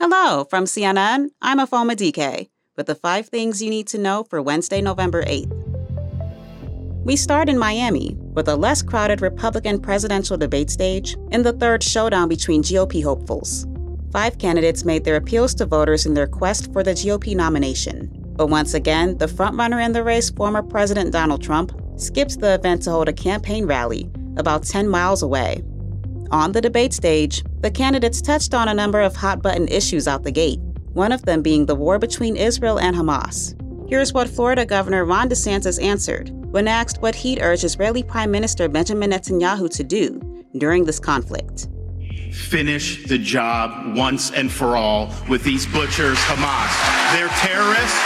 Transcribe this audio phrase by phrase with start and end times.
[0.00, 4.40] Hello, from CNN, I'm Afoma DK with the five things you need to know for
[4.40, 5.52] Wednesday, November 8th.
[7.04, 11.82] We start in Miami with a less crowded Republican presidential debate stage in the third
[11.82, 13.66] showdown between GOP hopefuls.
[14.12, 18.08] Five candidates made their appeals to voters in their quest for the GOP nomination.
[18.36, 22.82] But once again, the frontrunner in the race, former President Donald Trump, skipped the event
[22.82, 25.64] to hold a campaign rally about 10 miles away.
[26.30, 30.24] On the debate stage, the candidates touched on a number of hot button issues out
[30.24, 30.60] the gate,
[30.92, 33.54] one of them being the war between Israel and Hamas.
[33.88, 38.68] Here's what Florida Governor Ron DeSantis answered when asked what he'd urge Israeli Prime Minister
[38.68, 40.20] Benjamin Netanyahu to do
[40.58, 41.68] during this conflict.
[42.30, 47.16] Finish the job once and for all with these butchers, Hamas.
[47.16, 47.98] They're terrorists.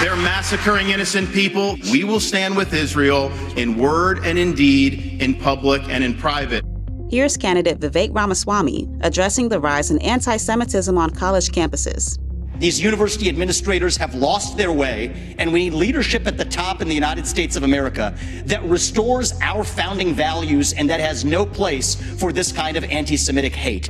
[0.00, 1.76] They're massacring innocent people.
[1.92, 6.64] We will stand with Israel in word and in deed, in public and in private.
[7.10, 12.18] Here's candidate Vivek Ramaswamy addressing the rise in anti Semitism on college campuses.
[12.58, 16.88] These university administrators have lost their way, and we need leadership at the top in
[16.88, 21.94] the United States of America that restores our founding values and that has no place
[22.20, 23.86] for this kind of anti Semitic hate.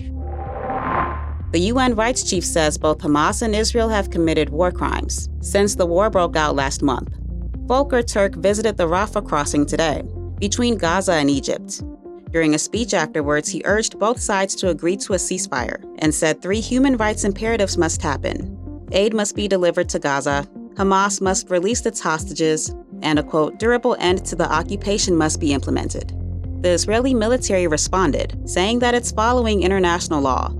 [1.50, 5.86] The UN rights chief says both Hamas and Israel have committed war crimes since the
[5.86, 7.18] war broke out last month.
[7.66, 10.02] Volker Turk visited the Rafah crossing today
[10.38, 11.82] between Gaza and Egypt.
[12.30, 16.40] During a speech afterwards, he urged both sides to agree to a ceasefire and said
[16.42, 18.58] three human rights imperatives must happen
[18.92, 23.96] aid must be delivered to Gaza, Hamas must release its hostages, and a quote, durable
[23.98, 26.14] end to the occupation must be implemented.
[26.62, 30.54] The Israeli military responded, saying that it's following international law.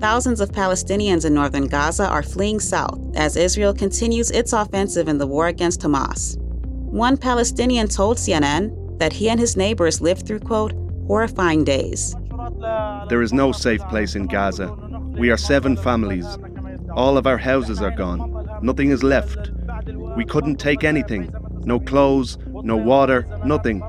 [0.00, 5.18] Thousands of Palestinians in northern Gaza are fleeing south as Israel continues its offensive in
[5.18, 6.38] the war against Hamas.
[6.38, 10.72] One Palestinian told CNN that he and his neighbors lived through, quote,
[11.06, 12.14] horrifying days.
[13.08, 14.72] There is no safe place in Gaza.
[15.16, 16.26] We are seven families.
[16.92, 18.48] All of our houses are gone.
[18.62, 19.50] Nothing is left.
[20.16, 21.32] We couldn't take anything.
[21.64, 23.82] No clothes, no water, nothing.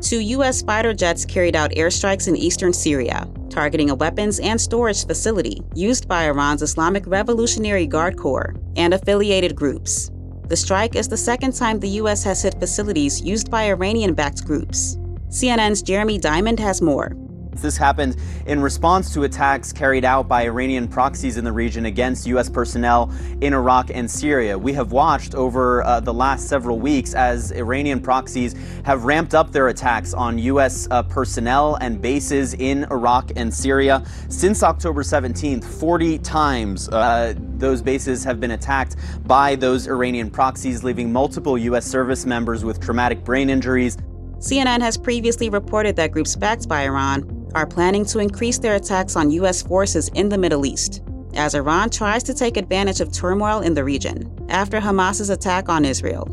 [0.00, 0.62] Two U.S.
[0.62, 6.06] fighter jets carried out airstrikes in eastern Syria, targeting a weapons and storage facility used
[6.06, 10.10] by Iran's Islamic Revolutionary Guard Corps and affiliated groups.
[10.48, 12.24] The strike is the second time the U.S.
[12.24, 14.96] has hit facilities used by Iranian backed groups.
[15.28, 17.12] CNN's Jeremy Diamond has more.
[17.60, 22.26] This happened in response to attacks carried out by Iranian proxies in the region against
[22.28, 22.48] U.S.
[22.48, 24.58] personnel in Iraq and Syria.
[24.58, 28.54] We have watched over uh, the last several weeks as Iranian proxies
[28.84, 30.88] have ramped up their attacks on U.S.
[30.90, 34.04] Uh, personnel and bases in Iraq and Syria.
[34.28, 40.84] Since October 17th, 40 times uh, those bases have been attacked by those Iranian proxies,
[40.84, 41.86] leaving multiple U.S.
[41.86, 43.96] service members with traumatic brain injuries.
[44.38, 49.16] CNN has previously reported that groups backed by Iran are planning to increase their attacks
[49.16, 49.62] on U.S.
[49.62, 51.02] forces in the Middle East,
[51.34, 55.84] as Iran tries to take advantage of turmoil in the region after Hamas's attack on
[55.84, 56.26] Israel.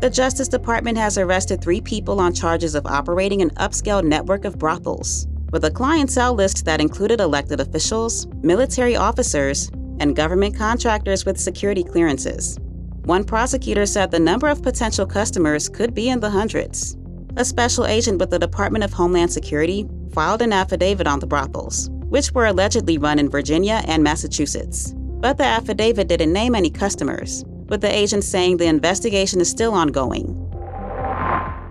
[0.00, 4.58] The Justice Department has arrested three people on charges of operating an upscale network of
[4.58, 11.38] brothels, with a clientele list that included elected officials, military officers, and government contractors with
[11.38, 12.58] security clearances.
[13.04, 16.96] One prosecutor said the number of potential customers could be in the hundreds
[17.36, 21.90] a special agent with the Department of Homeland Security filed an affidavit on the brothels,
[22.08, 24.94] which were allegedly run in Virginia and Massachusetts.
[24.96, 29.74] But the affidavit didn't name any customers, with the agent saying the investigation is still
[29.74, 30.36] ongoing.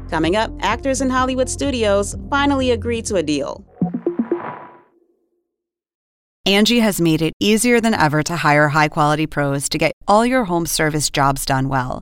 [0.10, 3.66] Coming up, actors in Hollywood studios finally agreed to a deal.
[6.46, 10.26] Angie has made it easier than ever to hire high quality pros to get all
[10.26, 12.02] your home service jobs done well.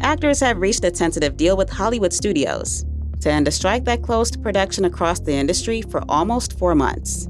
[0.00, 2.84] Actors have reached a tentative deal with Hollywood studios
[3.20, 7.28] to end a strike that closed production across the industry for almost four months.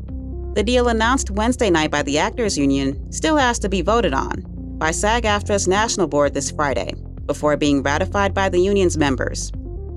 [0.55, 4.45] The deal announced Wednesday night by the Actors Union still has to be voted on
[4.79, 6.93] by SAG AFTRA's national board this Friday
[7.25, 9.51] before being ratified by the union's members.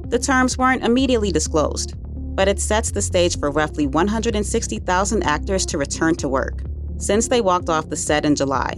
[0.08, 1.96] The terms weren't immediately disclosed,
[2.36, 6.62] but it sets the stage for roughly 160,000 actors to return to work
[6.98, 8.76] since they walked off the set in July.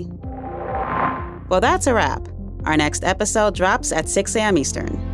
[1.50, 2.28] Well, that's a wrap.
[2.66, 4.58] Our next episode drops at 6 a.m.
[4.58, 5.13] Eastern.